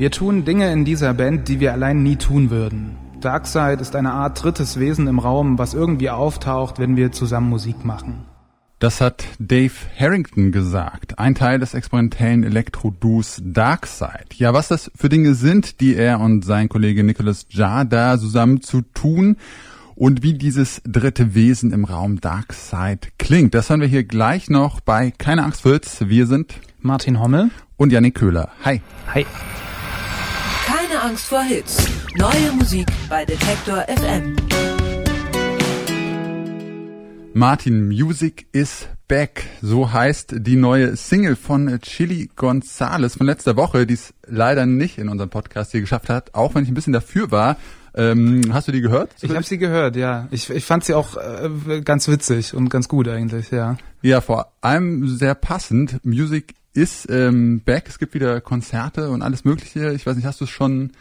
[0.00, 2.96] Wir tun Dinge in dieser Band, die wir allein nie tun würden.
[3.20, 7.84] Darkseid ist eine Art drittes Wesen im Raum, was irgendwie auftaucht, wenn wir zusammen Musik
[7.84, 8.24] machen.
[8.78, 14.32] Das hat Dave Harrington gesagt, ein Teil des experimentellen Elektro-Duos Darkseid.
[14.36, 18.62] Ja, was das für Dinge sind, die er und sein Kollege Nicholas Jar da zusammen
[18.62, 19.36] zu tun
[19.96, 24.80] und wie dieses dritte Wesen im Raum Darkseid klingt, das hören wir hier gleich noch
[24.80, 25.98] bei Keine Angst Fritz.
[26.06, 28.48] Wir sind Martin Hommel und Janik Köhler.
[28.64, 28.80] Hi.
[29.12, 29.26] Hi.
[31.00, 31.86] Keine Angst vor Hits.
[32.16, 34.36] Neue Musik bei Detektor FM.
[37.32, 39.44] Martin, Music is back.
[39.62, 44.98] So heißt die neue Single von Chili Gonzales von letzter Woche, die es leider nicht
[44.98, 47.56] in unserem Podcast hier geschafft hat, auch wenn ich ein bisschen dafür war.
[47.94, 49.10] Ähm, hast du die gehört?
[49.22, 50.28] Ich habe sie gehört, ja.
[50.30, 53.78] Ich, ich fand sie auch äh, ganz witzig und ganz gut eigentlich, ja.
[54.02, 56.04] Ja, vor allem sehr passend.
[56.04, 57.88] Music is ähm, back.
[57.88, 59.92] Es gibt wieder Konzerte und alles Mögliche.
[59.92, 60.92] Ich weiß nicht, hast du es schon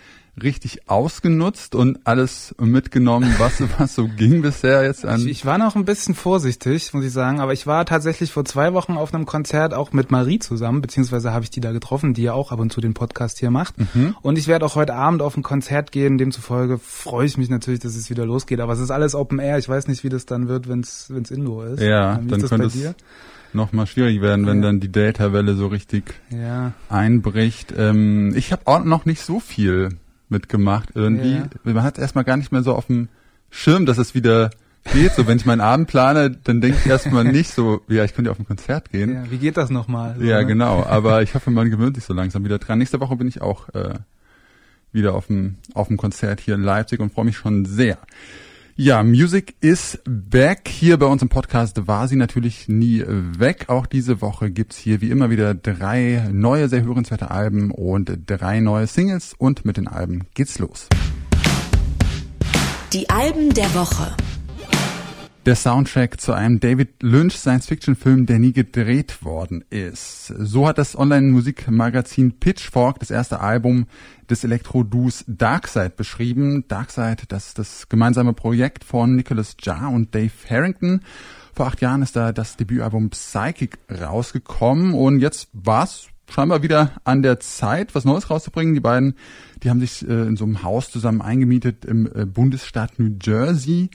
[0.41, 5.21] richtig ausgenutzt und alles mitgenommen, was, was so ging bisher jetzt an?
[5.21, 8.46] Ich, ich, war noch ein bisschen vorsichtig, muss ich sagen, aber ich war tatsächlich vor
[8.46, 12.13] zwei Wochen auf einem Konzert auch mit Marie zusammen, beziehungsweise habe ich die da getroffen,
[12.13, 13.76] die ja auch ab und zu den Podcast hier macht.
[13.93, 14.15] Mhm.
[14.21, 17.80] Und ich werde auch heute Abend auf ein Konzert gehen, demzufolge freue ich mich natürlich,
[17.80, 18.60] dass es wieder losgeht.
[18.60, 21.10] Aber es ist alles Open Air, ich weiß nicht, wie das dann wird, wenn es
[21.10, 21.82] Indoor ist.
[21.82, 22.96] Ja, dann könnte es
[23.54, 24.64] noch mal schwierig werden, wenn ja.
[24.64, 26.74] dann die Delta-Welle so richtig ja.
[26.90, 27.74] einbricht.
[27.78, 29.90] Ähm, ich habe auch noch nicht so viel
[30.30, 31.36] mitgemacht irgendwie.
[31.36, 31.50] Ja.
[31.64, 33.10] Man hat erstmal gar nicht mehr so auf dem
[33.50, 34.52] Schirm, dass es wieder
[34.94, 35.14] geht.
[35.14, 38.32] So, wenn ich meinen Abend plane, dann denke ich erstmal nicht so, ja, ich könnte
[38.32, 39.14] auf ein Konzert gehen.
[39.14, 40.16] Ja, wie geht das nochmal?
[40.18, 40.46] So, ja, ne?
[40.46, 40.84] genau.
[40.88, 42.80] Aber ich hoffe, man gewöhnt sich so langsam wieder dran.
[42.80, 43.96] Nächste Woche bin ich auch äh,
[44.92, 47.98] wieder auf dem, auf dem Konzert hier in Leipzig und freue mich schon sehr.
[48.82, 50.70] Ja, Music is back.
[50.70, 53.66] Hier bei uns im Podcast war sie natürlich nie weg.
[53.68, 58.62] Auch diese Woche gibt's hier wie immer wieder drei neue, sehr hörenswerte Alben und drei
[58.62, 59.36] neue Singles.
[59.38, 60.88] Und mit den Alben geht's los.
[62.94, 64.16] Die Alben der Woche
[65.50, 70.28] der Soundtrack zu einem David Lynch Science-Fiction-Film, der nie gedreht worden ist.
[70.28, 73.88] So hat das Online-Musikmagazin Pitchfork das erste Album
[74.30, 76.66] des Elektro-Duos Darkseid beschrieben.
[76.68, 81.02] Darkseid, das ist das gemeinsame Projekt von Nicholas Jar und Dave Harrington.
[81.56, 87.24] Vor acht Jahren ist da das Debütalbum Psychic rausgekommen und jetzt war's scheinbar wieder an
[87.24, 88.76] der Zeit, was Neues rauszubringen.
[88.76, 89.16] Die beiden,
[89.64, 93.90] die haben sich äh, in so einem Haus zusammen eingemietet im äh, Bundesstaat New Jersey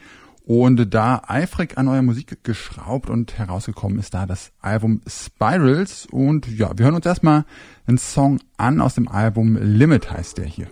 [0.46, 6.06] und da eifrig an neuer Musik geschraubt und herausgekommen ist da das Album Spirals.
[6.10, 7.46] Und ja, wir hören uns erstmal
[7.86, 10.68] einen Song an aus dem Album Limit heißt der hier.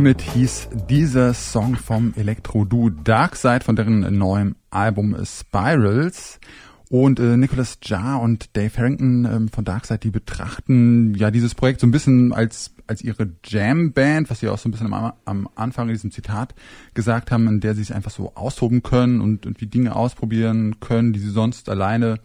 [0.00, 6.40] Limit hieß dieser Song vom Elektro-Duo Darkside von deren neuem Album Spirals.
[6.88, 11.80] Und äh, Nicholas Jar und Dave Harrington ähm, von Darkside, die betrachten ja dieses Projekt
[11.80, 15.50] so ein bisschen als als ihre Jam-Band, was sie auch so ein bisschen am, am
[15.54, 16.54] Anfang in diesem Zitat
[16.94, 21.12] gesagt haben, in der sie sich einfach so austoben können und irgendwie Dinge ausprobieren können,
[21.12, 22.20] die sie sonst alleine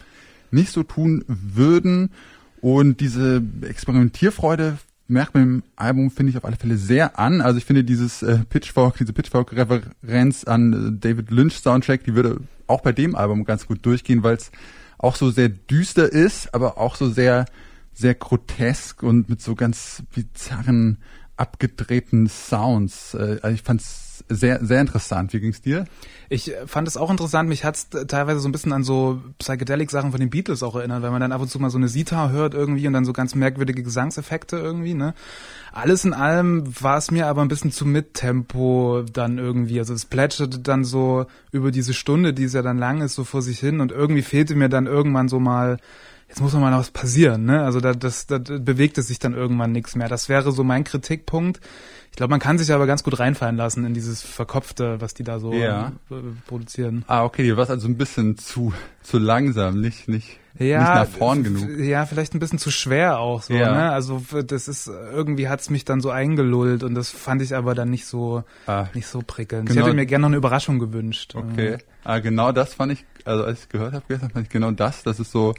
[0.50, 2.12] nicht so tun würden.
[2.62, 7.42] Und diese Experimentierfreude merkt man im Album, finde ich, auf alle Fälle sehr an.
[7.42, 12.42] Also ich finde dieses äh, Pitchfork, diese Pitchfork-Referenz an äh, David Lynch Soundtrack, die würde
[12.68, 14.52] auch bei dem Album ganz gut durchgehen, weil es
[14.98, 17.46] auch so sehr düster ist, aber auch so sehr,
[17.94, 20.98] sehr grotesk und mit so ganz bizarren,
[21.38, 23.14] abgedrehten Sounds.
[23.14, 25.34] Äh, also ich fand's sehr, sehr interessant.
[25.34, 25.86] Wie ging's dir?
[26.30, 27.50] Ich fand es auch interessant.
[27.50, 31.12] Mich hat's teilweise so ein bisschen an so Psychedelic-Sachen von den Beatles auch erinnert, weil
[31.12, 33.36] man dann ab und zu mal so eine Sita hört irgendwie und dann so ganz
[33.36, 35.14] merkwürdige Gesangseffekte irgendwie, ne?
[35.72, 39.80] Alles in allem war es mir aber ein bisschen zu Mittempo dann irgendwie.
[39.80, 43.26] Also es plätscherte dann so über diese Stunde, die es ja dann lang ist, so
[43.26, 45.78] vor sich hin und irgendwie fehlte mir dann irgendwann so mal
[46.28, 47.64] jetzt muss noch mal was passieren, ne?
[47.64, 50.08] Also da, das, da bewegt es sich dann irgendwann nichts mehr.
[50.10, 51.60] Das wäre so mein Kritikpunkt.
[52.12, 55.24] Ich glaube, man kann sich aber ganz gut reinfallen lassen in dieses Verkopfte, was die
[55.24, 55.92] da so Ja.
[56.10, 56.16] äh,
[56.48, 57.04] produzieren.
[57.08, 58.74] Ah, okay, dir war also ein bisschen zu,
[59.04, 61.68] zu langsam, nicht, nicht, Ja, nicht nach vorn genug.
[61.78, 63.72] Ja, vielleicht ein bisschen zu schwer auch so, Ja.
[63.74, 63.92] ne?
[63.92, 67.90] Also das ist irgendwie hat's mich dann so eingelullt und das fand ich aber dann
[67.90, 69.68] nicht so Ah, nicht so prickelnd.
[69.68, 69.82] Genau.
[69.82, 71.36] Ich hätte mir gerne noch eine Überraschung gewünscht.
[71.36, 71.80] Okay.
[72.06, 75.04] Ah, genau das fand ich, also als ich gehört habe gestern, fand ich genau das,
[75.04, 75.54] das ist so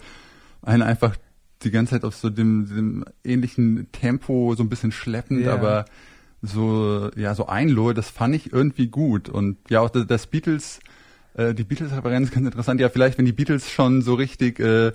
[0.66, 1.16] ein einfach
[1.62, 5.54] die ganze Zeit auf so dem, dem ähnlichen Tempo, so ein bisschen schleppend, Ja.
[5.54, 5.86] aber
[6.42, 9.28] so, ja, so einlullt, das fand ich irgendwie gut.
[9.28, 10.80] Und ja, auch das, das Beatles,
[11.34, 12.80] äh, die Beatles-Referenz ist ganz interessant.
[12.80, 14.92] Ja, vielleicht, wenn die Beatles schon so richtig, äh,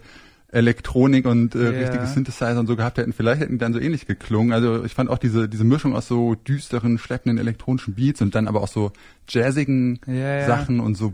[0.53, 1.69] Elektronik und äh, Ja.
[1.79, 4.51] richtige Synthesizer und so gehabt hätten, vielleicht hätten die dann so ähnlich geklungen.
[4.51, 8.49] Also ich fand auch diese diese Mischung aus so düsteren, schleppenden elektronischen Beats und dann
[8.49, 8.91] aber auch so
[9.29, 10.45] jazzigen Ja, ja.
[10.45, 11.13] Sachen und so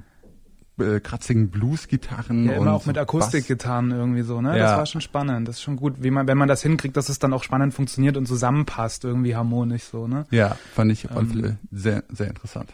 [0.79, 2.45] äh, kratzigen Blues-Gitarren.
[2.45, 4.57] Ja, und immer auch so mit Akustikgitarren irgendwie so, ne?
[4.57, 4.65] Ja.
[4.65, 5.47] Das war schon spannend.
[5.47, 7.73] Das ist schon gut, wie man, wenn man das hinkriegt, dass es dann auch spannend
[7.73, 10.25] funktioniert und zusammenpasst, irgendwie harmonisch so, ne?
[10.31, 11.57] Ja, fand ich Ähm.
[11.71, 12.73] Sehr, sehr interessant.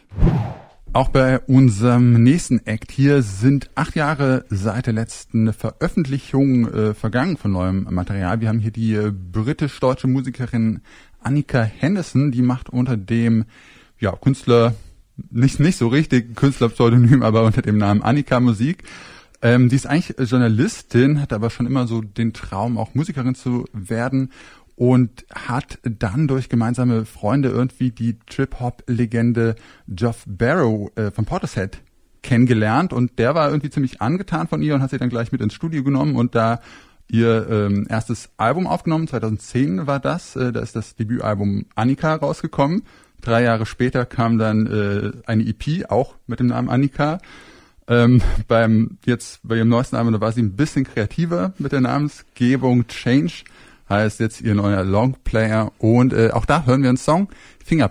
[0.95, 7.37] Auch bei unserem nächsten Act hier sind acht Jahre seit der letzten Veröffentlichung äh, vergangen
[7.37, 8.41] von neuem Material.
[8.41, 10.81] Wir haben hier die äh, britisch-deutsche Musikerin
[11.19, 13.45] Annika Henderson, die macht unter dem
[13.99, 14.75] ja, Künstler,
[15.15, 18.83] nicht, nicht so richtig Künstlerpseudonym, aber unter dem Namen Annika Musik.
[19.41, 23.65] Ähm, die ist eigentlich Journalistin, hat aber schon immer so den Traum, auch Musikerin zu
[23.73, 24.31] werden
[24.75, 29.55] und hat dann durch gemeinsame Freunde irgendwie die Trip-Hop-Legende
[29.87, 31.79] Geoff Barrow äh, von Portishead
[32.21, 35.41] kennengelernt und der war irgendwie ziemlich angetan von ihr und hat sie dann gleich mit
[35.41, 36.61] ins Studio genommen und da
[37.09, 39.07] ihr ähm, erstes Album aufgenommen.
[39.07, 42.83] 2010 war das, äh, da ist das Debütalbum Annika rausgekommen.
[43.21, 47.19] Drei Jahre später kam dann äh, eine EP, auch mit dem Namen Annika.
[47.87, 51.81] Ähm, beim jetzt bei ihrem neuesten Album, da war sie ein bisschen kreativer mit der
[51.81, 53.43] Namensgebung Change,
[53.89, 57.29] heißt jetzt ihr neuer Longplayer und äh, auch da hören wir einen Song
[57.63, 57.87] Finger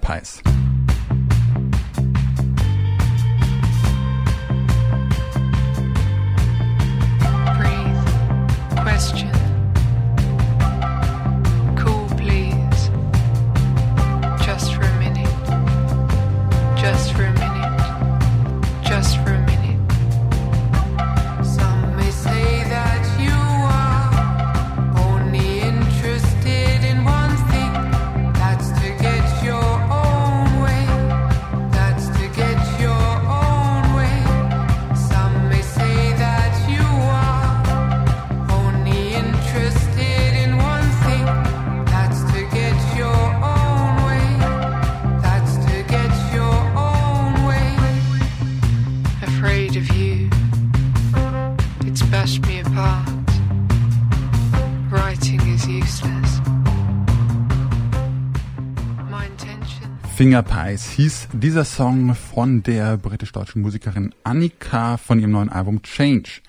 [60.22, 66.42] Finger Pies hieß dieser Song von der britisch-deutschen Musikerin Annika von ihrem neuen Album Change.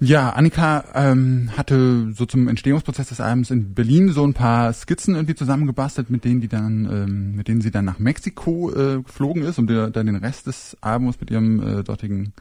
[0.00, 5.14] Ja, Annika ähm, hatte so zum Entstehungsprozess des Albums in Berlin so ein paar Skizzen
[5.14, 9.44] irgendwie zusammengebastelt, mit denen die dann, ähm, mit denen sie dann nach Mexiko äh, geflogen
[9.44, 12.32] ist, um dann den Rest des Albums mit ihrem äh, dortigen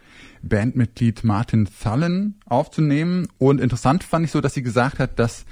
[0.41, 3.27] Bandmitglied Martin Thullen aufzunehmen.
[3.37, 5.45] Und interessant fand ich so, dass sie gesagt hat, dass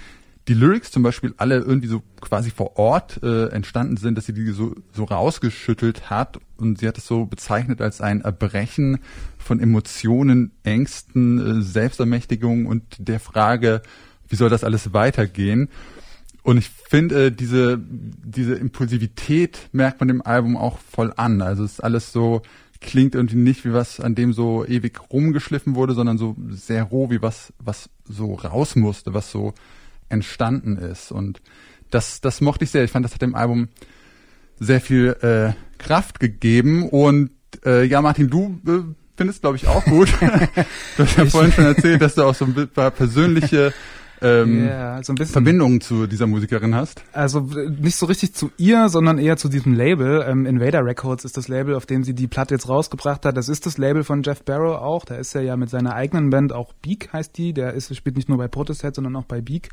[0.48, 4.34] die Lyrics zum Beispiel alle irgendwie so quasi vor Ort äh, entstanden sind, dass sie
[4.34, 9.00] die so, so rausgeschüttelt hat und sie hat es so bezeichnet als ein Erbrechen
[9.38, 13.82] von Emotionen, Ängsten, äh, Selbstermächtigung und der Frage,
[14.28, 15.70] wie soll das alles weitergehen?
[16.44, 21.42] Und ich finde, äh, diese, diese Impulsivität merkt man dem Album auch voll an.
[21.42, 22.42] Also es ist alles so,
[22.82, 27.10] klingt irgendwie nicht wie was, an dem so ewig rumgeschliffen wurde, sondern so sehr roh,
[27.10, 29.54] wie was, was so raus musste, was so
[30.14, 31.12] entstanden ist.
[31.12, 31.42] Und
[31.92, 32.84] das, das mochte ich sehr.
[32.84, 33.68] Ich fand, das hat dem Album
[34.60, 36.88] sehr viel äh, Kraft gegeben.
[36.88, 37.32] Und
[37.66, 40.10] äh, ja, Martin, du äh, findest, glaube ich, auch gut.
[40.98, 43.74] du hast ja vorhin schon erzählt, dass du auch so ein paar persönliche
[44.24, 45.14] ähm, Ja, so.
[45.16, 47.04] Verbindungen zu dieser Musikerin hast.
[47.14, 50.26] Also äh, nicht so richtig zu ihr, sondern eher zu diesem Label.
[50.28, 53.38] Ähm, Invader Records ist das Label, auf dem sie die Platte jetzt rausgebracht hat.
[53.38, 55.06] Das ist das Label von Jeff Barrow auch.
[55.06, 57.54] Da ist er ja mit seiner eigenen Band, auch Beak heißt die.
[57.54, 59.70] Der ist, spielt nicht nur bei Protesthead, sondern auch bei Beak.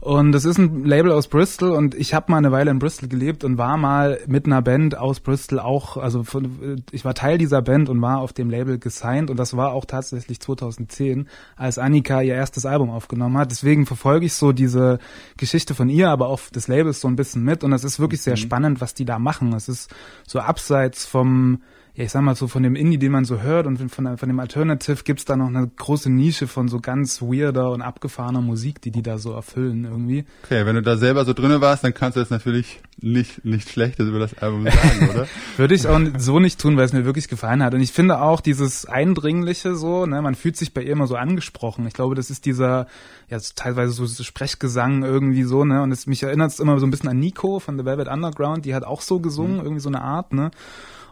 [0.00, 3.08] Und das ist ein Label aus Bristol und ich habe mal eine Weile in Bristol
[3.08, 7.36] gelebt und war mal mit einer Band aus Bristol auch, also von, ich war Teil
[7.36, 11.26] dieser Band und war auf dem Label gesigned und das war auch tatsächlich 2010,
[11.56, 13.50] als Annika ihr erstes Album aufgenommen hat.
[13.50, 14.98] Deswegen verfolge ich so diese
[15.36, 18.22] Geschichte von ihr, aber auch des Labels so ein bisschen mit und es ist wirklich
[18.22, 19.52] sehr spannend, was die da machen.
[19.52, 19.90] Es ist
[20.26, 21.62] so abseits vom
[21.98, 24.28] ja, ich sag mal so von dem Indie, den man so hört und von, von
[24.28, 28.80] dem Alternative gibt's da noch eine große Nische von so ganz weirder und abgefahrener Musik,
[28.80, 30.24] die die da so erfüllen irgendwie.
[30.44, 33.68] Okay, wenn du da selber so drinne warst, dann kannst du jetzt natürlich nicht, nicht
[33.68, 35.26] Schlechtes über das Album sagen, oder?
[35.56, 37.74] Würde ich auch so nicht tun, weil es mir wirklich gefallen hat.
[37.74, 41.16] Und ich finde auch dieses Eindringliche so, ne, man fühlt sich bei ihr immer so
[41.16, 41.84] angesprochen.
[41.88, 42.86] Ich glaube, das ist dieser,
[43.28, 46.86] ja, teilweise so so Sprechgesang irgendwie so, ne, und es mich erinnert es immer so
[46.86, 49.62] ein bisschen an Nico von The Velvet Underground, die hat auch so gesungen, Mhm.
[49.62, 50.52] irgendwie so eine Art, ne.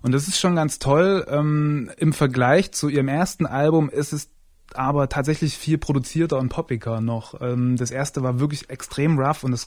[0.06, 1.26] Und das ist schon ganz toll.
[1.28, 4.30] Ähm, Im Vergleich zu ihrem ersten Album ist es
[4.72, 7.40] aber tatsächlich viel produzierter und poppiger noch.
[7.40, 9.66] Ähm, das erste war wirklich extrem rough und es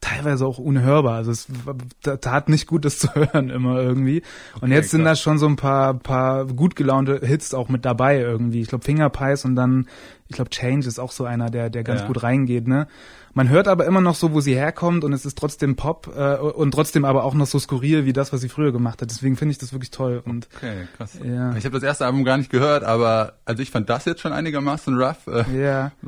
[0.00, 1.14] teilweise auch unhörbar.
[1.14, 1.46] Also es
[2.20, 4.22] tat nicht gut, das zu hören immer irgendwie.
[4.60, 8.18] Und jetzt sind da schon so ein paar, paar gut gelaunte Hits auch mit dabei
[8.18, 8.62] irgendwie.
[8.62, 9.86] Ich glaube Finger Pies und dann,
[10.26, 12.06] ich glaube Change ist auch so einer, der, der ganz Ja.
[12.08, 12.88] gut reingeht, ne?
[13.36, 16.36] Man hört aber immer noch so, wo sie herkommt und es ist trotzdem Pop äh,
[16.36, 19.10] und trotzdem aber auch noch so skurril wie das, was sie früher gemacht hat.
[19.10, 21.18] Deswegen finde ich das wirklich toll und Okay, krass.
[21.22, 21.54] Ja.
[21.54, 24.32] Ich habe das erste Album gar nicht gehört, aber also ich fand das jetzt schon
[24.32, 25.26] einigermaßen rough.
[25.26, 25.92] Äh, ja.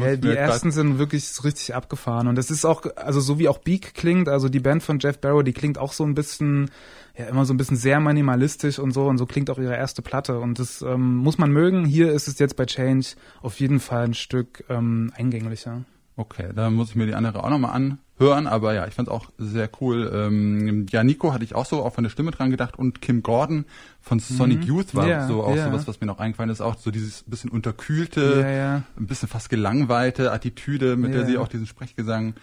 [0.00, 3.58] Ja, die ersten sind wirklich richtig abgefahren und das ist auch, also so wie auch
[3.58, 6.70] Beak klingt, also die Band von Jeff Barrow, die klingt auch so ein bisschen,
[7.18, 10.00] ja immer so ein bisschen sehr minimalistisch und so und so klingt auch ihre erste
[10.00, 11.84] Platte und das ähm, muss man mögen.
[11.84, 13.08] Hier ist es jetzt bei Change
[13.42, 15.82] auf jeden Fall ein Stück ähm, eingänglicher.
[16.16, 19.30] Okay, da muss ich mir die andere auch nochmal anhören, aber ja, ich fand auch
[19.38, 20.10] sehr cool.
[20.14, 23.22] Ähm, ja, Nico hatte ich auch so auch von der Stimme dran gedacht und Kim
[23.22, 23.64] Gordon
[24.00, 25.10] von Sonic Youth war Mhm.
[25.10, 25.64] Ja, so auch ja.
[25.64, 28.82] sowas, was mir noch eingefallen ist, auch so dieses bisschen unterkühlte, ja.
[28.98, 32.34] ein bisschen fast gelangweilte Attitüde, mit der sie auch diesen Sprechgesang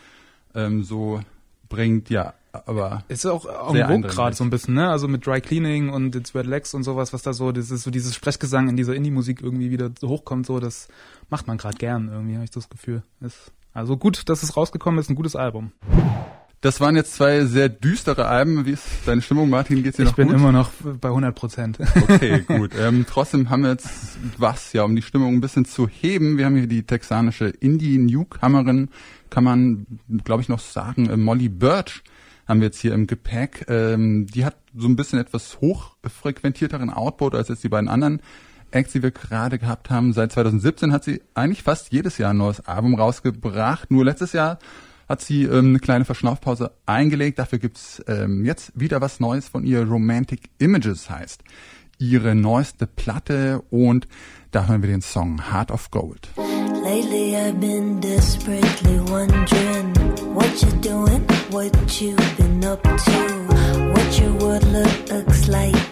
[0.55, 1.21] ähm, so
[1.69, 3.45] bringt, ja, aber Ist auch
[3.75, 4.89] en gerade so ein bisschen, ne?
[4.89, 7.83] Also mit Dry Cleaning und It's Red Legs und sowas, was da so, das ist
[7.83, 10.87] so dieses Sprechgesang in dieser Indie-Musik irgendwie wieder so hochkommt, so, das
[11.29, 13.03] macht man gerade gern irgendwie, habe ich das Gefühl.
[13.21, 15.71] Ist also gut, dass es rausgekommen ist, ein gutes Album.
[16.61, 18.65] das waren jetzt zwei sehr düstere Alben.
[18.65, 19.83] Wie ist deine Stimmung, Martin?
[19.83, 20.37] Geht's dir Ich noch bin gut?
[20.37, 21.79] immer noch bei 100 Prozent.
[22.09, 22.71] Okay, gut.
[22.77, 23.89] Ähm, trotzdem haben wir jetzt
[24.37, 26.37] was, ja, um die Stimmung ein bisschen zu heben.
[26.37, 28.89] Wir haben hier die texanische Indie-Newcomerin,
[29.29, 29.85] kann man,
[30.23, 32.03] glaube ich, noch sagen, äh, Molly Birch
[32.47, 33.65] haben wir jetzt hier im Gepäck.
[33.69, 38.21] Ähm, die hat so ein bisschen etwas hochfrequentierteren Output als jetzt die beiden anderen
[38.71, 40.13] Acts, die wir gerade gehabt haben.
[40.13, 43.91] Seit 2017 hat sie eigentlich fast jedes Jahr ein neues Album rausgebracht.
[43.91, 44.59] Nur letztes Jahr
[45.07, 47.39] hat sie ähm, eine kleine Verschnaufpause eingelegt.
[47.39, 49.83] Dafür gibt's ähm, jetzt wieder was Neues von ihr.
[49.83, 51.43] Romantic Images heißt
[51.97, 54.07] ihre neueste Platte und
[54.51, 56.29] da hören wir den Song Heart of Gold.
[56.37, 59.93] Lately I've been desperately wondering
[60.33, 61.21] what you're doing,
[61.51, 65.88] what you've been up to, what your world looks like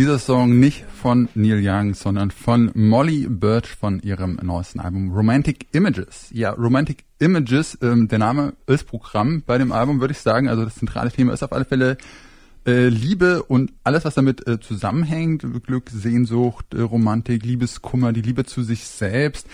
[0.00, 5.66] dieser Song nicht von Neil Young, sondern von Molly Birch von ihrem neuesten Album Romantic
[5.72, 6.28] Images.
[6.32, 10.48] Ja, Romantic Images, ähm, der Name ist Programm bei dem Album, würde ich sagen.
[10.48, 11.98] Also das zentrale Thema ist auf alle Fälle
[12.66, 15.44] äh, Liebe und alles, was damit äh, zusammenhängt.
[15.66, 19.46] Glück, Sehnsucht, äh, Romantik, Liebeskummer, die Liebe zu sich selbst.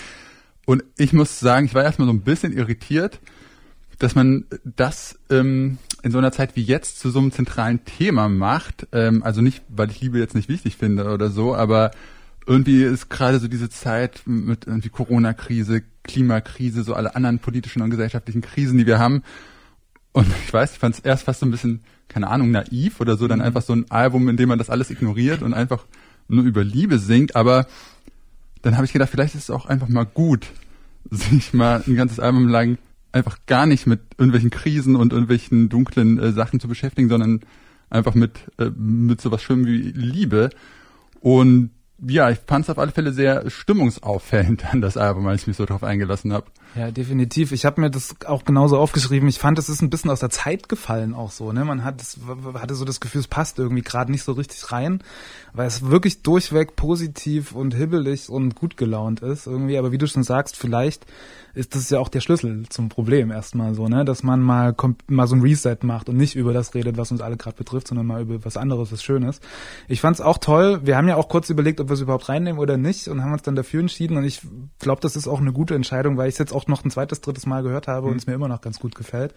[0.65, 3.19] Und ich muss sagen, ich war erstmal so ein bisschen irritiert,
[3.99, 8.29] dass man das ähm, in so einer Zeit wie jetzt zu so einem zentralen Thema
[8.29, 8.87] macht.
[8.93, 11.91] Ähm, also nicht, weil ich Liebe jetzt nicht wichtig finde oder so, aber
[12.47, 17.91] irgendwie ist gerade so diese Zeit mit irgendwie Corona-Krise, Klimakrise, so alle anderen politischen und
[17.91, 19.23] gesellschaftlichen Krisen, die wir haben.
[20.13, 23.17] Und ich weiß, ich fand es erst fast so ein bisschen, keine Ahnung, naiv oder
[23.17, 25.85] so, dann einfach so ein Album, in dem man das alles ignoriert und einfach
[26.29, 27.35] nur über Liebe singt.
[27.35, 27.67] Aber
[28.63, 30.47] dann habe ich gedacht, vielleicht ist es auch einfach mal gut,
[31.11, 32.79] sich mal ein ganzes Album lang
[33.17, 37.41] einfach gar nicht mit irgendwelchen Krisen und irgendwelchen dunklen äh, Sachen zu beschäftigen, sondern
[37.91, 40.51] einfach mit, äh, mit sowas Schönem wie Liebe.
[41.21, 41.71] Und
[42.07, 45.57] ja, ich fand es auf alle Fälle sehr stimmungsauffällend an das Album, als ich mich
[45.57, 46.47] so drauf eingelassen habe.
[46.77, 47.53] Ja, definitiv.
[47.53, 49.29] Ich habe mir das auch genauso aufgeschrieben.
[49.31, 51.51] Ich fand, es ist ein bisschen aus der Zeit gefallen auch so.
[51.53, 51.65] Ne?
[51.65, 52.19] Man hat es,
[52.55, 55.03] hatte so das Gefühl, es passt irgendwie gerade nicht so richtig rein,
[55.55, 59.79] weil es wirklich durchweg positiv und hibbelig und gut gelaunt ist irgendwie.
[59.79, 61.07] Aber wie du schon sagst, vielleicht
[61.57, 64.75] ist das ja auch der Schlüssel zum Problem erstmal so, ne, dass man mal
[65.07, 67.89] mal so ein Reset macht und nicht über das redet, was uns alle gerade betrifft,
[67.89, 69.41] sondern mal über was anderes, was Schönes.
[69.89, 70.81] Ich fand's auch toll.
[70.85, 73.33] Wir haben ja auch kurz überlegt, ob wir es überhaupt reinnehmen oder nicht und haben
[73.33, 74.43] uns dann dafür entschieden und ich
[74.79, 77.21] glaube, das ist auch eine gute Entscheidung, weil ich es jetzt auch noch ein zweites,
[77.21, 79.35] drittes Mal gehört habe und es mir immer noch ganz gut gefällt.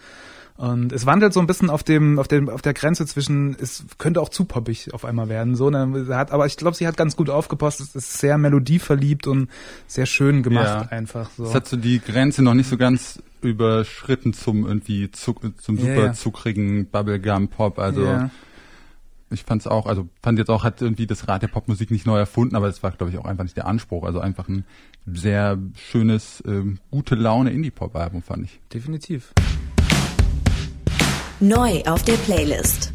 [0.57, 3.85] Und es wandelt so ein bisschen auf dem, auf dem, auf der Grenze zwischen, es
[3.97, 6.97] könnte auch zu poppig auf einmal werden, so, ne, hat, aber ich glaube, sie hat
[6.97, 9.47] ganz gut aufgepasst, es ist sehr melodieverliebt und
[9.87, 10.97] sehr schön gemacht Ja.
[10.97, 11.45] einfach, so.
[11.45, 15.81] Es hat so die Grenze noch nicht so ganz überschritten zum irgendwie zuck, zum Ja,
[15.81, 16.13] super ja.
[16.13, 17.79] zuckrigen Bubblegum Pop.
[17.79, 18.29] Also ja.
[19.31, 22.17] Ich fand's auch, also fand jetzt auch, hat irgendwie das Rad der Popmusik nicht neu
[22.17, 24.03] erfunden, aber es war, glaube ich, auch einfach nicht der Anspruch.
[24.03, 24.65] Also einfach ein
[25.05, 28.59] sehr schönes, ähm, gute Laune Indie-Pop-Album, fand ich.
[28.73, 29.33] definitiv.
[31.39, 32.91] Neu auf der Playlist.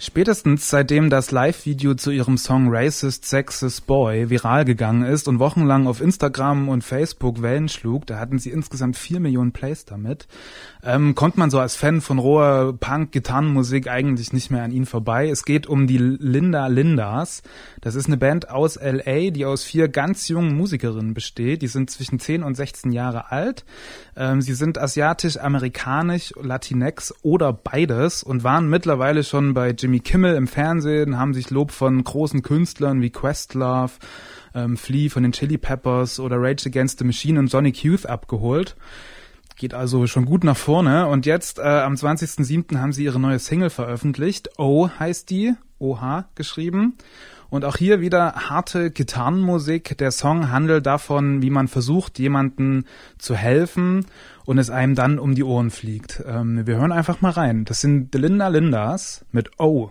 [0.00, 5.88] Spätestens seitdem das Live-Video zu ihrem Song Racist Sexist Boy viral gegangen ist und wochenlang
[5.88, 10.28] auf Instagram und Facebook Wellen schlug, da hatten sie insgesamt vier Millionen Plays damit,
[10.84, 15.28] ähm, kommt man so als Fan von roher Punk-Gitarrenmusik eigentlich nicht mehr an ihn vorbei.
[15.28, 17.42] Es geht um die Linda Lindas.
[17.80, 21.60] Das ist eine Band aus L.A., die aus vier ganz jungen Musikerinnen besteht.
[21.60, 23.64] Die sind zwischen 10 und 16 Jahre alt.
[24.16, 30.34] Ähm, sie sind asiatisch, amerikanisch, Latinx oder beides und waren mittlerweile schon bei Jimmy Kimmel
[30.36, 33.92] im Fernsehen, haben sich Lob von großen Künstlern wie Questlove,
[34.54, 38.76] ähm, Flea von den Chili Peppers oder Rage Against the Machine und Sonic Youth abgeholt.
[39.56, 41.06] Geht also schon gut nach vorne.
[41.06, 42.78] Und jetzt äh, am 20.07.
[42.78, 44.50] haben sie ihre neue Single veröffentlicht.
[44.58, 46.98] O heißt die, OH geschrieben.
[47.50, 49.96] Und auch hier wieder harte Gitarrenmusik.
[49.98, 52.84] Der Song handelt davon, wie man versucht, jemanden
[53.16, 54.06] zu helfen
[54.44, 56.22] und es einem dann um die Ohren fliegt.
[56.26, 57.64] Ähm, wir hören einfach mal rein.
[57.64, 59.90] Das sind Linda Lindas mit O.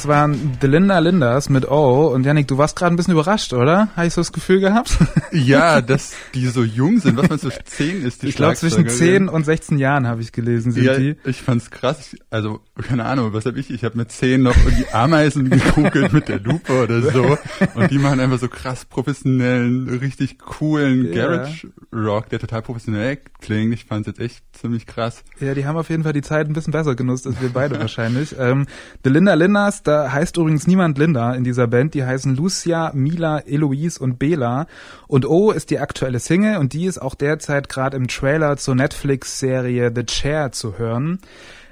[0.00, 2.06] Das waren The Linda Lindas mit O.
[2.06, 3.88] Und Yannick, du warst gerade ein bisschen überrascht, oder?
[3.96, 4.96] Habe ich so das Gefühl gehabt?
[5.32, 7.16] Ja, dass die so jung sind.
[7.16, 9.26] Was meinst du, 10 ist die Ich glaube, zwischen Schlagzeugerin?
[9.26, 11.14] 10 und 16 Jahren habe ich gelesen, sind Ja, die.
[11.24, 12.16] ich fand's krass.
[12.30, 13.70] Also, keine Ahnung, was hab ich?
[13.70, 17.38] Ich habe mit 10 noch irgendwie Ameisen gegoogelt mit der Lupe oder so.
[17.76, 21.28] Und die machen einfach so krass professionellen, richtig coolen Ja.
[21.28, 23.72] Garage Rock, der total professionell klingt.
[23.72, 25.22] Ich fand's jetzt echt ziemlich krass.
[25.38, 27.78] Ja, die haben auf jeden Fall die Zeit ein bisschen besser genutzt als wir beide
[27.78, 28.34] wahrscheinlich.
[28.36, 28.66] Ähm,
[29.04, 31.94] The Linda Lindas, da heißt übrigens niemand Linda in dieser Band.
[31.94, 34.68] Die heißen Lucia, Mila, Eloise und Bela.
[35.08, 38.76] Und O ist die aktuelle Single und die ist auch derzeit gerade im Trailer zur
[38.76, 41.18] Netflix-Serie The Chair zu hören.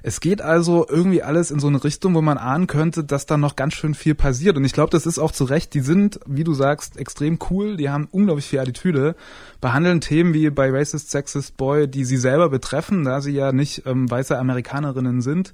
[0.02, 3.36] Es geht also irgendwie alles in so eine Richtung, wo man ahnen könnte, dass da
[3.36, 4.56] noch ganz schön viel passiert.
[4.56, 5.74] Und ich glaube, das ist auch zu Recht.
[5.74, 7.76] Die sind, wie du sagst, extrem cool.
[7.76, 9.14] Die haben unglaublich viel Attitüde,
[9.60, 13.84] behandeln Themen wie bei Racist, Sexist Boy, die sie selber betreffen, da sie ja nicht
[13.86, 15.52] ähm, weiße Amerikanerinnen sind.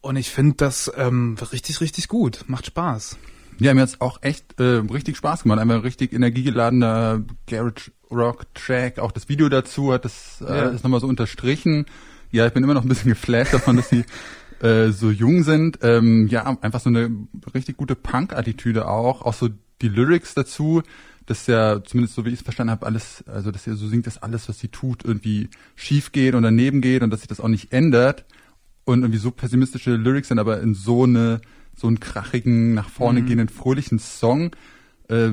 [0.00, 2.44] Und ich finde das ähm, richtig, richtig gut.
[2.46, 3.18] Macht Spaß.
[3.58, 5.58] Ja, mir hat's auch echt äh, richtig Spaß gemacht.
[5.58, 8.98] Einfach ein richtig energiegeladener Garage Rock Track.
[8.98, 10.68] Auch das Video dazu hat das äh, Ja.
[10.70, 11.84] ist nochmal so unterstrichen.
[12.30, 14.04] Ja, ich bin immer noch ein bisschen geflasht davon, dass sie
[14.66, 15.78] äh, so jung sind.
[15.82, 17.10] Ähm, ja, einfach so eine
[17.54, 19.22] richtig gute Punk-Attitüde auch.
[19.22, 19.50] Auch so
[19.82, 20.82] die Lyrics dazu.
[21.26, 23.86] Das ist ja, zumindest so wie ich es verstanden habe, alles, also dass sie so
[23.86, 27.28] singt, dass alles, was sie tut, irgendwie schief geht und daneben geht und dass sich
[27.28, 28.24] das auch nicht ändert.
[28.90, 31.40] Und irgendwie so pessimistische Lyrics sind, aber in so eine,
[31.76, 34.50] so einen krachigen, nach vorne gehenden, fröhlichen Song.
[35.08, 35.30] Äh,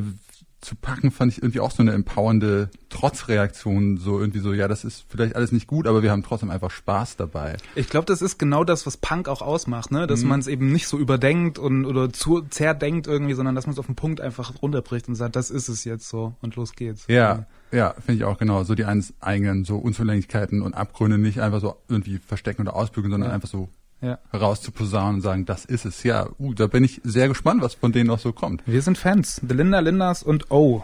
[0.60, 3.98] zu packen, fand ich irgendwie auch so eine empowernde Trotzreaktion.
[3.98, 6.72] So irgendwie so, ja, das ist vielleicht alles nicht gut, aber wir haben trotzdem einfach
[6.72, 7.58] Spaß dabei.
[7.76, 10.08] Ich glaube, das ist genau das, was Punk auch ausmacht, ne?
[10.08, 13.74] Dass man es eben nicht so überdenkt und oder zu zerdenkt irgendwie, sondern dass man
[13.74, 16.74] es auf den Punkt einfach runterbricht und sagt, das ist es jetzt so und los
[16.74, 17.06] geht's.
[17.08, 18.63] Ja, ja, finde ich auch genau.
[18.63, 23.30] So die eigenen so Unzulänglichkeiten und Abgründe nicht einfach so irgendwie verstecken oder ausbügeln, sondern
[23.30, 23.36] Ja.
[23.36, 24.20] einfach so Ja.
[24.32, 26.04] herauszuposaunen und sagen, das ist es.
[26.04, 28.62] Ja, uh, da bin ich sehr gespannt, was von denen noch so kommt.
[28.68, 29.42] Wir sind Fans.
[29.48, 30.84] The Linda Lindas und O.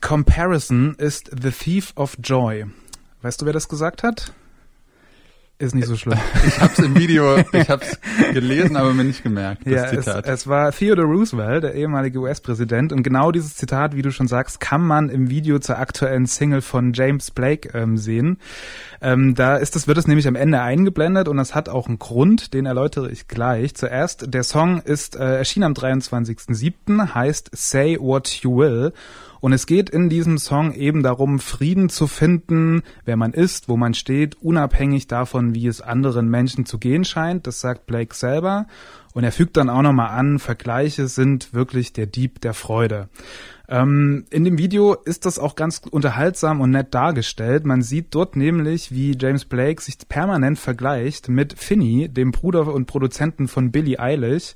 [0.00, 2.66] Comparison ist the thief of joy.
[3.22, 4.32] Weißt du, wer das gesagt hat?
[5.56, 6.18] Ist nicht so schlimm.
[6.46, 7.98] Ich hab's im Video, ich hab's
[8.32, 10.26] gelesen, aber mir nicht gemerkt, das Ja, es, Zitat.
[10.26, 14.58] es war Theodore Roosevelt, der ehemalige US-Präsident, und genau dieses Zitat, wie du schon sagst,
[14.58, 18.38] kann man im Video zur aktuellen Single von James Blake ähm, sehen.
[19.00, 22.00] Ähm, da ist es, wird es nämlich am Ende eingeblendet und das hat auch einen
[22.00, 23.76] Grund, den erläutere ich gleich.
[23.76, 28.92] Zuerst, der Song ist äh, erschienen am 23.07., heißt Say What You Will.
[29.44, 33.76] Und es geht in diesem Song eben darum, Frieden zu finden, wer man ist, wo
[33.76, 37.46] man steht, unabhängig davon, wie es anderen Menschen zu gehen scheint.
[37.46, 38.66] Das sagt Blake selber.
[39.12, 43.10] Und er fügt dann auch nochmal an, Vergleiche sind wirklich der Dieb der Freude.
[43.68, 47.66] Ähm, in dem Video ist das auch ganz unterhaltsam und nett dargestellt.
[47.66, 52.86] Man sieht dort nämlich, wie James Blake sich permanent vergleicht mit Finney, dem Bruder und
[52.86, 54.54] Produzenten von Billie Eilish.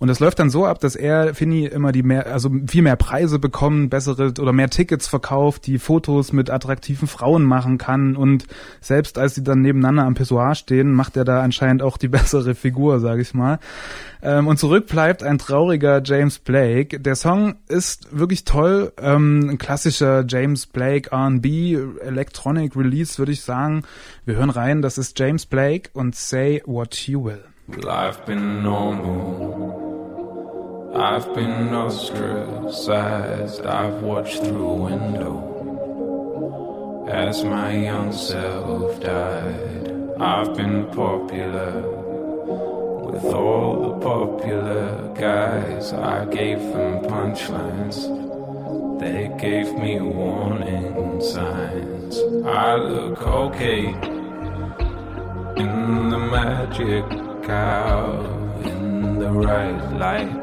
[0.00, 2.96] Und das läuft dann so ab, dass er, Finney, immer die mehr, also viel mehr
[2.96, 8.46] Preise bekommen, bessere oder mehr Tickets verkauft, die Fotos mit attraktiven Frauen machen kann und
[8.80, 12.54] selbst als sie dann nebeneinander am Pissoir stehen, macht er da anscheinend auch die bessere
[12.54, 13.58] Figur, sage ich mal.
[14.22, 16.98] Ähm, und zurück bleibt ein trauriger James Blake.
[16.98, 23.42] Der Song ist wirklich toll, ähm, ein klassischer James Blake R&B Electronic Release, würde ich
[23.42, 23.82] sagen.
[24.24, 27.44] Wir hören rein, das ist James Blake und Say What You Will.
[27.76, 29.69] Life been normal.
[30.94, 33.64] I've been ostracized.
[33.64, 35.46] I've watched through a window
[37.08, 39.88] as my young self died.
[40.18, 41.80] I've been popular
[43.06, 45.92] with all the popular guys.
[45.92, 48.08] I gave them punchlines.
[48.98, 52.18] They gave me warning signs.
[52.44, 53.86] I look okay
[55.56, 57.04] in the magic
[57.48, 58.24] hour,
[58.64, 60.39] in the right light,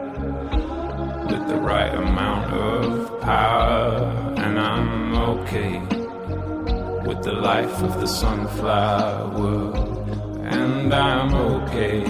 [1.29, 5.79] with the right amount of power, and I'm okay
[7.05, 9.75] with the life of the sunflower,
[10.43, 12.03] and I'm okay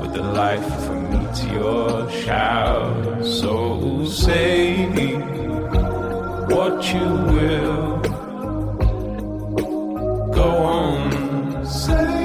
[0.00, 3.22] with the life of a meteor shower.
[3.22, 4.86] So say
[6.54, 8.00] what you will.
[10.32, 10.48] Go
[10.80, 12.21] on, say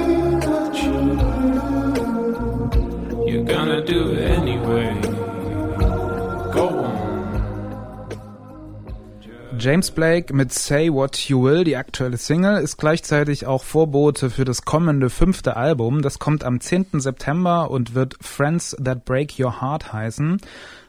[9.60, 14.44] James Blake mit Say What You Will, die aktuelle Single, ist gleichzeitig auch Vorbote für
[14.44, 16.00] das kommende fünfte Album.
[16.00, 17.00] Das kommt am 10.
[17.00, 20.40] September und wird Friends That Break Your Heart heißen.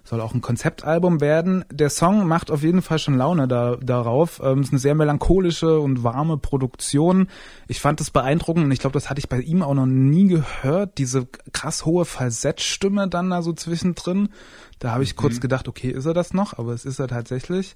[0.10, 1.64] Soll auch ein Konzeptalbum werden.
[1.72, 4.42] Der Song macht auf jeden Fall schon Laune da, darauf.
[4.44, 7.28] Ähm, ist eine sehr melancholische und warme Produktion.
[7.68, 10.28] Ich fand das beeindruckend und ich glaube, das hatte ich bei ihm auch noch nie
[10.28, 10.98] gehört.
[10.98, 14.30] Diese krass hohe Falsettstimme dann da so zwischendrin.
[14.80, 16.58] Da habe ich kurz gedacht, okay, ist er das noch?
[16.58, 17.76] Aber es ist er tatsächlich.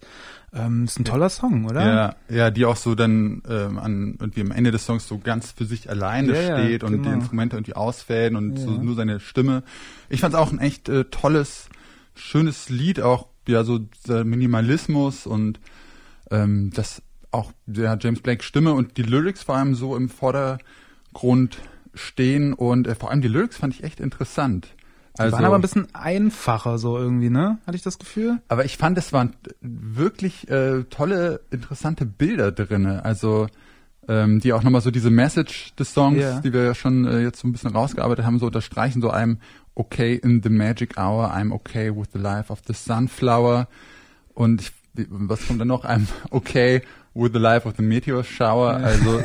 [0.54, 1.86] Ähm, ist ein toller Song, oder?
[1.86, 5.52] Ja, ja, die auch so dann ähm, an irgendwie am Ende des Songs so ganz
[5.52, 7.14] für sich alleine Ja, ja, steht und die genau.
[7.14, 8.82] Instrumente irgendwie ausfäden und so Ja.
[8.82, 9.62] nur seine Stimme.
[10.10, 11.68] Ich fand es auch ein echt äh, tolles,
[12.16, 15.60] schönes Lied, auch ja so Minimalismus und
[16.32, 21.58] ähm, das auch der James Blake Stimme und die Lyrics vor allem so im Vordergrund
[21.94, 24.68] stehen und äh, vor allem die Lyrics fand ich echt interessant.
[25.18, 27.60] Die Also, waren aber ein bisschen einfacher so irgendwie, ne?
[27.68, 28.40] Hatte ich das Gefühl?
[28.48, 33.06] aber ich fand, es waren wirklich äh, tolle, interessante Bilder drinne.
[33.06, 33.48] Also
[34.08, 36.40] ähm, die auch nochmal so diese Message des Songs, Ja.
[36.42, 39.38] die wir ja schon äh, jetzt so ein bisschen rausgearbeitet haben, so unterstreichen, so I'm
[39.76, 43.68] okay in the magic hour, I'm okay with the life of the sunflower.
[44.34, 44.72] Und ich,
[45.10, 45.86] was kommt dann noch?
[45.86, 46.82] I'm okay
[47.14, 48.76] with the life of the meteor shower.
[48.76, 49.24] Also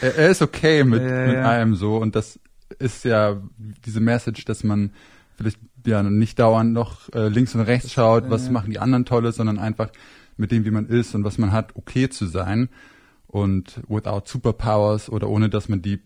[0.00, 1.42] er, er ist okay mit, Ja, mit ja.
[1.42, 1.96] allem so.
[1.96, 2.38] Und das
[2.78, 3.40] ist ja
[3.84, 4.90] diese Message, dass man
[5.36, 9.36] vielleicht ja nicht dauernd noch äh, links und rechts schaut, was machen die anderen Tolles,
[9.36, 9.90] sondern einfach
[10.36, 12.68] mit dem, wie man ist und was man hat, okay zu sein.
[13.26, 16.00] Und without superpowers oder ohne, dass man die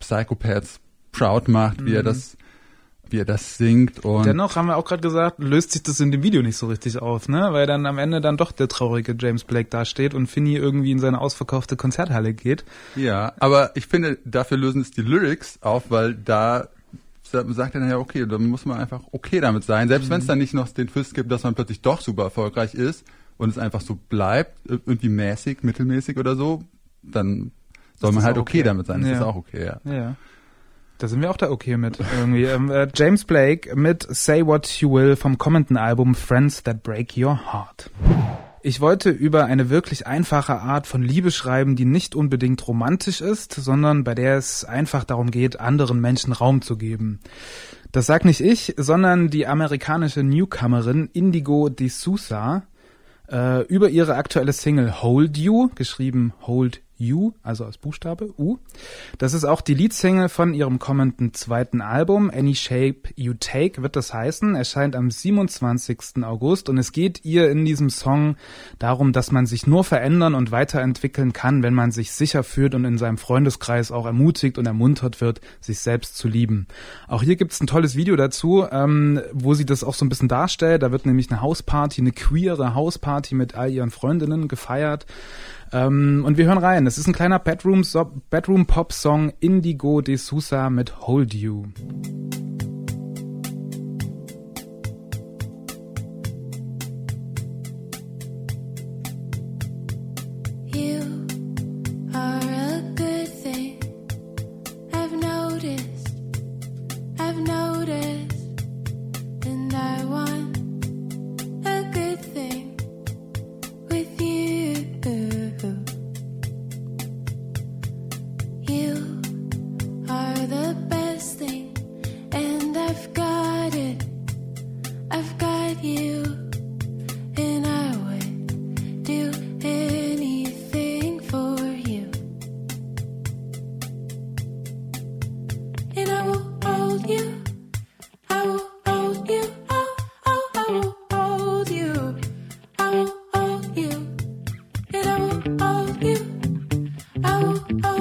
[0.00, 0.80] Psychopaths
[1.12, 2.36] proud macht, wie er das,
[3.14, 4.04] wie er das singt.
[4.04, 6.66] Und Dennoch haben wir auch gerade gesagt, löst sich das in dem Video nicht so
[6.66, 7.48] richtig auf, ne?
[7.52, 10.98] Weil dann am Ende dann doch der traurige James Blake dasteht und Finney irgendwie in
[10.98, 12.64] seine ausverkaufte Konzerthalle geht.
[12.96, 16.66] Ja, aber ich finde, dafür lösen es die Lyrics auf, weil da
[17.22, 19.86] sa- sagt er dann ja, okay, dann muss man einfach okay damit sein.
[19.86, 22.74] Selbst wenn es dann nicht noch den Twist gibt, dass man plötzlich doch super erfolgreich
[22.74, 23.04] ist
[23.36, 26.64] und es einfach so bleibt, äh, irgendwie mäßig, mittelmäßig oder so,
[27.02, 27.52] dann
[28.00, 28.62] soll man halt okay, okay?
[28.64, 29.02] damit sein.
[29.02, 29.16] Das Ja.
[29.18, 29.80] ist auch okay, ja.
[29.90, 30.16] Ja.
[30.98, 32.44] Da sind wir auch da okay mit irgendwie.
[32.44, 37.16] ähm, äh, James Blake mit Say What You Will vom kommenden Album Friends That Break
[37.16, 37.90] Your Heart.
[38.62, 43.52] Ich wollte über eine wirklich einfache Art von Liebe schreiben, die nicht unbedingt romantisch ist,
[43.52, 47.20] sondern bei der es einfach darum geht, anderen Menschen Raum zu geben.
[47.92, 52.62] Das sagt nicht ich, sondern die amerikanische Newcomerin Indigo D'Souza
[53.30, 58.58] äh, über ihre aktuelle Single Hold You, geschrieben Hold You, also als Buchstabe U.
[59.18, 63.96] Das ist auch die Leadsingle von ihrem kommenden zweiten Album, Any Shape You Take wird
[63.96, 66.24] das heißen, erscheint am 27.
[66.24, 68.36] August und es geht ihr in diesem Song
[68.78, 72.84] darum, dass man sich nur verändern und weiterentwickeln kann, wenn man sich sicher fühlt und
[72.84, 76.66] in seinem Freundeskreis auch ermutigt und ermuntert wird, sich selbst zu lieben.
[77.08, 80.28] Auch hier gibt's ein tolles Video dazu, ähm, wo sie das auch so ein bisschen
[80.28, 80.82] darstellt.
[80.82, 85.06] Da wird nämlich eine Hausparty, eine queere Hausparty mit all ihren Freundinnen gefeiert.
[85.72, 86.83] Ähm, und wir hören rein.
[86.86, 91.32] Es ist ein kleiner Bedroom, so Bedroom Pop Song Indigo de Sousa mit Hold.
[91.34, 91.64] You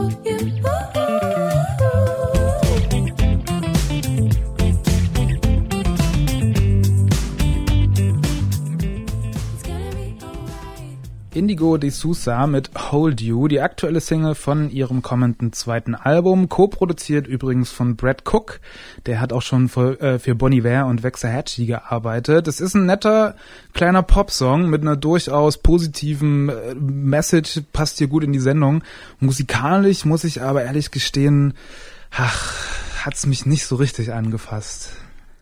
[0.10, 0.63] you.
[11.64, 17.26] Indigo de Sousa mit Hold You, die aktuelle Single von ihrem kommenden zweiten Album, co-produziert
[17.26, 18.60] übrigens von Brad Cook.
[19.06, 22.50] Der hat auch schon für, äh, für Bon Iver und Waxahachie gearbeitet.
[22.50, 23.36] Es ist ein netter
[23.72, 28.84] kleiner Popsong mit einer durchaus positiven äh, Message, passt hier gut in die Sendung.
[29.22, 31.54] Musikalisch muss ich aber ehrlich gestehen,
[32.12, 32.58] ach,
[33.06, 34.90] hat's mich nicht so richtig angefasst.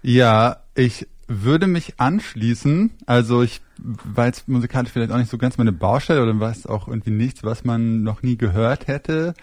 [0.03, 1.07] Ja, ich
[1.43, 2.91] würde mich anschließen.
[3.05, 7.11] Also ich weiß musikalisch vielleicht auch nicht so ganz meine Baustelle oder weiß auch irgendwie
[7.11, 9.33] nichts, was man noch nie gehört hätte.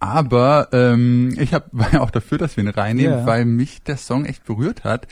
[0.00, 3.26] Aber ähm, ich hab, war ja auch dafür, dass wir ihn reinnehmen, Ja.
[3.26, 5.08] weil mich der Song echt berührt hat.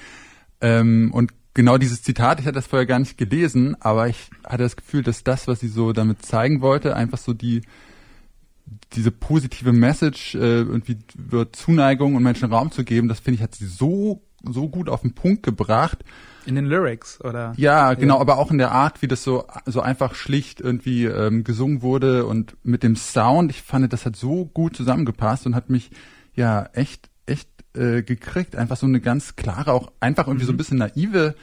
[0.61, 4.62] Ähm, und genau dieses Zitat, ich hatte das vorher gar nicht gelesen, aber ich hatte
[4.62, 7.62] das Gefühl, dass das, was sie so damit zeigen wollte, einfach so die
[8.95, 13.42] diese positive Message, äh, irgendwie wird Zuneigung und Menschen Raum zu geben, das finde ich,
[13.42, 16.05] hat sie so, so gut auf den Punkt gebracht.
[16.44, 17.53] In den Lyrics, oder?
[17.57, 18.20] Ja, genau, Ja.
[18.20, 22.27] aber auch in der Art, wie das so, so einfach schlicht irgendwie ähm, gesungen wurde
[22.27, 25.90] und mit dem Sound, ich fand, das hat so gut zusammengepasst und hat mich
[26.35, 28.55] ja echt, echt äh, gekriegt.
[28.55, 31.35] Einfach so eine ganz klare, auch einfach irgendwie so ein bisschen naive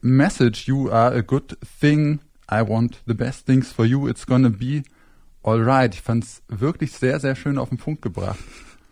[0.00, 0.66] Message.
[0.66, 2.20] You are a good thing.
[2.50, 4.08] I want the best things for you.
[4.08, 4.82] It's gonna be
[5.42, 5.94] alright.
[5.94, 8.38] Ich fand's wirklich sehr, sehr schön auf den Punkt gebracht.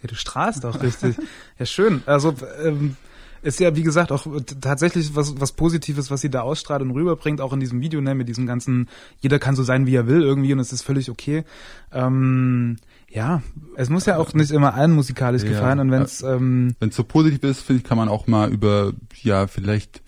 [0.03, 1.17] Ja, du strahlst auch richtig.
[1.59, 2.03] ja, schön.
[2.07, 2.97] Also ähm,
[3.43, 4.27] ist ja, wie gesagt, auch
[4.61, 8.15] tatsächlich was, was Positives, was sie da ausstrahlt und rüberbringt, auch in diesem Video, ne,
[8.15, 8.89] mit diesem ganzen,
[9.21, 11.45] jeder kann so sein, wie er will irgendwie und es ist völlig okay.
[11.91, 12.77] Ähm,
[13.11, 13.43] ja,
[13.77, 15.51] es muss ja auch nicht immer allen musikalisch Ja.
[15.51, 18.27] gefallen und wenn es, ähm, wenn es so positiv ist, finde ich, kann man auch
[18.27, 20.03] mal über, ja, vielleicht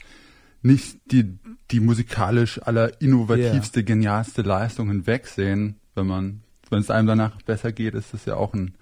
[0.62, 1.36] nicht die,
[1.70, 5.76] die musikalisch aller innovativste, genialste Leistung hinwegsehen.
[5.94, 8.74] Wenn man, wenn es einem danach besser geht, ist das ja auch ein,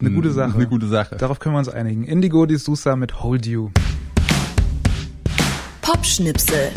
[0.00, 0.54] Eine gute Sache.
[0.54, 1.16] Eine gute Sache.
[1.16, 2.04] darauf können wir uns einigen.
[2.04, 3.70] Indigo Di Sousa mit Hold You.
[5.82, 6.70] Popschnipsel.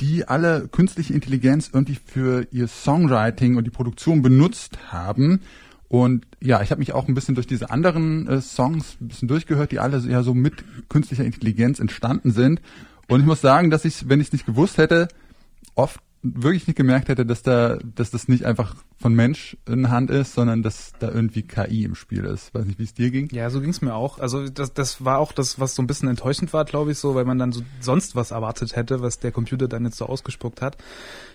[0.00, 5.40] die alle künstliche Intelligenz irgendwie für ihr Songwriting und die Produktion benutzt haben.
[5.88, 9.28] Und ja, ich habe mich auch ein bisschen durch diese anderen äh, Songs ein bisschen
[9.28, 12.60] durchgehört, die alle ja so mit künstlicher Intelligenz entstanden sind.
[13.08, 15.08] Und ich muss sagen, dass ich, wenn ich es nicht gewusst hätte,
[15.74, 20.10] oft wirklich nicht gemerkt hätte, dass da, dass das nicht einfach von Mensch in Hand
[20.10, 22.54] ist, sondern dass da irgendwie KI im Spiel ist.
[22.54, 23.28] Weiß nicht, wie es dir ging.
[23.30, 24.18] Ja, so ging's mir auch.
[24.18, 27.14] Also das, das war auch das, was so ein bisschen enttäuschend war, glaube ich, so,
[27.14, 30.62] weil man dann so sonst was erwartet hätte, was der Computer dann jetzt so ausgespuckt
[30.62, 30.78] hat.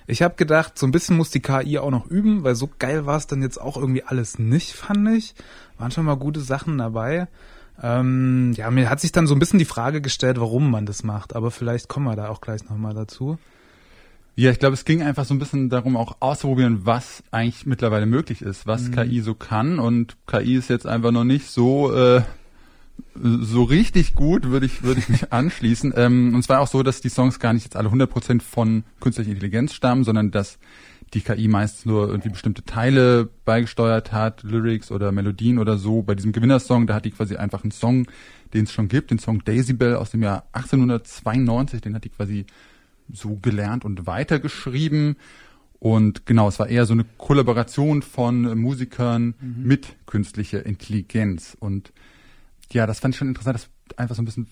[0.08, 3.06] Ich habe gedacht, so ein bisschen muss die KI auch noch üben, weil so geil
[3.06, 5.36] war es dann jetzt auch irgendwie alles nicht, fand ich.
[5.78, 7.28] Waren schon mal gute Sachen dabei.
[7.82, 11.04] Ähm, ja, mir hat sich dann so ein bisschen die Frage gestellt, warum man das
[11.04, 13.38] macht, aber vielleicht kommen wir da auch gleich nochmal dazu.
[14.39, 18.06] Ja, ich glaube, es ging einfach so ein bisschen darum, auch auszuprobieren, was eigentlich mittlerweile
[18.06, 19.80] möglich ist, was KI so kann.
[19.80, 22.21] Und KI ist jetzt einfach noch nicht so äh,
[23.21, 25.93] so richtig gut, würde ich würde ich mich anschließen.
[25.93, 28.86] Ähm, und es war auch so, dass die Songs gar nicht jetzt alle 100% von
[29.02, 30.58] künstlicher Intelligenz stammen, sondern dass
[31.13, 36.02] die KI meistens nur irgendwie bestimmte Teile beigesteuert hat, Lyrics oder Melodien oder so.
[36.02, 38.08] Bei diesem Gewinnersong, da hat die quasi einfach einen Song,
[38.54, 42.10] den es schon gibt, den Song Daisy Bell aus dem Jahr 1892, den hat die
[42.10, 42.45] quasi
[43.11, 45.17] so gelernt und weitergeschrieben.
[45.79, 51.55] Und genau, es war eher so eine Kollaboration von Musikern mit künstlicher Intelligenz.
[51.59, 51.93] Und
[52.71, 54.47] ja, das fand ich schon interessant, dass einfach so ein bisschen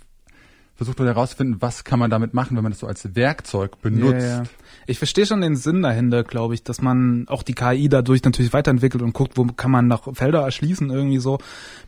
[0.78, 4.22] versucht wurde herauszufinden, was kann man damit machen, wenn man das so als Werkzeug benutzt.
[4.22, 4.44] Ja, ja.
[4.86, 8.54] Ich verstehe schon den Sinn dahinter, glaube ich, dass man auch die KI dadurch natürlich
[8.54, 11.40] weiterentwickelt und guckt, wo kann man noch Felder erschließen, irgendwie so.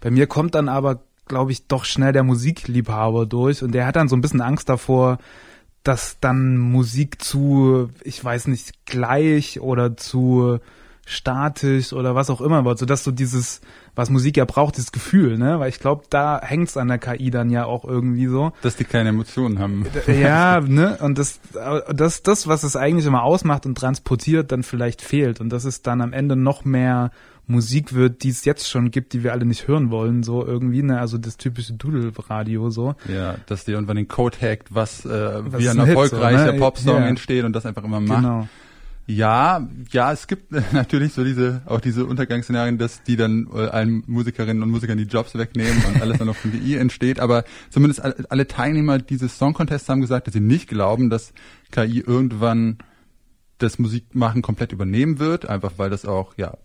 [0.01, 3.95] Bei mir kommt dann aber, glaube ich, doch schnell der Musikliebhaber durch und der hat
[3.95, 5.19] dann so ein bisschen Angst davor,
[5.83, 10.59] dass dann Musik zu, ich weiß nicht, gleich oder zu
[11.09, 13.61] statisch oder was auch immer wird, sodass du dieses,
[13.95, 15.59] was Musik ja braucht, dieses Gefühl, ne?
[15.59, 18.51] Weil ich glaube, da hängt's an der KI dann ja auch irgendwie so.
[18.61, 19.85] Dass die keine Emotionen haben.
[20.07, 20.97] Ja, ne?
[21.01, 21.39] Und das,
[21.93, 25.41] das, das, was es eigentlich immer ausmacht und transportiert, dann vielleicht fehlt.
[25.41, 27.11] Und das ist dann am Ende noch mehr
[27.47, 30.83] Musik wird, die es jetzt schon gibt, die wir alle nicht hören wollen, so irgendwie,
[30.83, 30.99] ne?
[30.99, 32.93] Also das typische Doodle-Radio so.
[33.07, 36.01] Ja, dass die irgendwann den Code hackt, was, äh, Was wie ein ein Hit, so,
[36.03, 36.59] erfolgreicher ne?
[36.59, 37.07] Popsong Ja.
[37.07, 38.21] entsteht und das einfach immer macht.
[38.21, 38.47] Genau.
[39.09, 44.03] Ja, ja, es gibt natürlich so diese, auch diese Untergangsszenarien, dass die dann äh, allen
[44.05, 47.19] Musikerinnen und Musikern die Jobs wegnehmen und alles dann noch von KI entsteht.
[47.19, 51.33] Aber zumindest alle, Teilnehmer dieses Song Contests haben gesagt, dass sie nicht glauben, dass
[51.71, 52.77] KI irgendwann
[53.57, 56.55] das Musikmachen komplett übernehmen wird, einfach weil das auch, ja,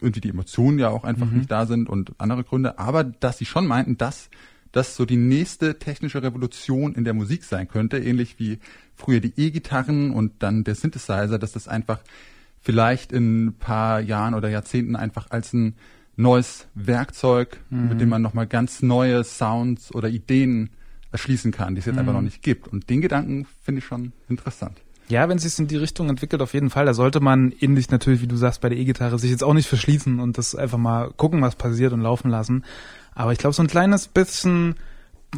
[0.00, 2.78] irgendwie die Emotionen ja auch einfach nicht da sind und andere Gründe.
[2.78, 4.30] Aber dass sie schon meinten, dass
[4.72, 8.58] das so die nächste technische Revolution in der Musik sein könnte, ähnlich wie
[8.94, 12.00] früher die E-Gitarren und dann der Synthesizer, dass das einfach
[12.60, 15.74] vielleicht in ein paar Jahren oder Jahrzehnten einfach als ein
[16.16, 20.70] neues Werkzeug, mit dem man nochmal ganz neue Sounds oder Ideen
[21.12, 22.68] erschließen kann, die es jetzt einfach noch nicht gibt.
[22.68, 24.80] Und den Gedanken finde ich schon interessant.
[25.10, 26.86] Ja, wenn sich in die Richtung entwickelt, auf jeden Fall.
[26.86, 29.68] Da sollte man ähnlich natürlich, wie du sagst, bei der E-Gitarre sich jetzt auch nicht
[29.68, 32.64] verschließen und das einfach mal gucken, was passiert und laufen lassen.
[33.14, 34.76] Aber ich glaube, so ein kleines bisschen,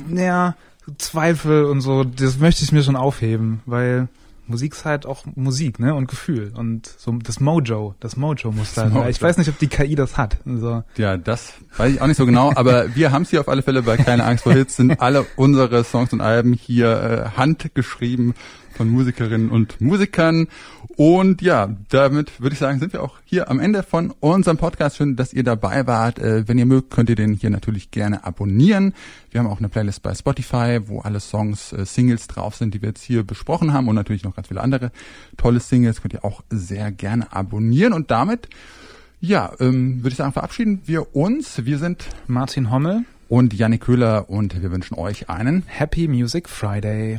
[0.07, 0.57] naja,
[0.99, 4.09] Zweifel und so, das möchte ich mir schon aufheben, weil
[4.47, 8.75] Musik ist halt auch Musik, ne, und Gefühl und so das Mojo, das Mojo muss
[8.75, 8.89] da.
[8.89, 9.09] Mojo.
[9.09, 10.39] Ich weiß nicht, ob die KI das hat.
[10.45, 13.49] Also, Ja, das weiß ich auch nicht so genau, aber wir haben es hier auf
[13.49, 17.39] alle Fälle bei Keine Angst vor Hits, sind alle unsere Songs und Alben hier äh,
[17.39, 18.35] handgeschrieben
[18.77, 20.49] von Musikerinnen und Musikern.
[21.05, 24.99] Und ja, damit würde ich sagen, sind wir auch hier am Ende von unserem Podcast.
[24.99, 26.21] Schön, dass ihr dabei wart.
[26.21, 28.95] Äh, wenn ihr mögt, könnt ihr den hier natürlich gerne abonnieren.
[29.33, 32.83] Wir haben auch eine Playlist bei Spotify, wo alle Songs, äh, Singles drauf sind, die
[32.83, 34.93] wir jetzt hier besprochen haben und natürlich noch ganz viele andere
[35.37, 36.03] tolle Singles.
[36.03, 37.95] Könnt ihr auch sehr gerne abonnieren.
[37.95, 38.49] Und damit
[39.19, 41.65] ja, ähm, würde ich sagen, verabschieden wir uns.
[41.65, 47.19] Wir sind Martin Hommel, und Janik Köhler und wir wünschen euch einen Happy Music Friday.